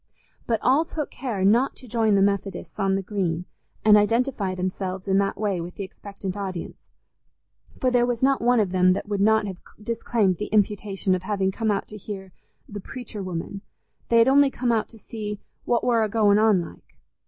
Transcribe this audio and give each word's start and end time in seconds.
But 0.47 0.59
all 0.63 0.83
took 0.83 1.11
care 1.11 1.45
not 1.45 1.75
to 1.75 1.87
join 1.87 2.15
the 2.15 2.23
Methodists 2.23 2.79
on 2.79 2.95
the 2.95 3.03
Green, 3.03 3.45
and 3.85 3.97
identify 3.97 4.55
themselves 4.55 5.07
in 5.07 5.19
that 5.19 5.37
way 5.37 5.61
with 5.61 5.75
the 5.75 5.83
expectant 5.83 6.35
audience, 6.35 6.79
for 7.79 7.91
there 7.91 8.07
was 8.07 8.23
not 8.23 8.41
one 8.41 8.59
of 8.59 8.71
them 8.71 8.93
that 8.93 9.07
would 9.07 9.21
not 9.21 9.45
have 9.45 9.59
disclaimed 9.79 10.37
the 10.37 10.47
imputation 10.47 11.13
of 11.13 11.21
having 11.21 11.51
come 11.51 11.69
out 11.69 11.87
to 11.89 11.97
hear 11.97 12.31
the 12.67 12.79
"preacher 12.79 13.21
woman"—they 13.21 14.17
had 14.17 14.27
only 14.27 14.49
come 14.49 14.71
out 14.71 14.89
to 14.89 14.97
see 14.97 15.39
"what 15.65 15.83
war 15.83 16.01
a 16.03 16.09
goin' 16.09 16.39
on, 16.39 16.59
like." 16.61 16.97